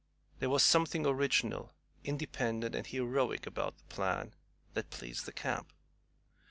[0.39, 4.33] There was something original, independent, and heroic about the plan
[4.73, 5.71] that pleased the camp.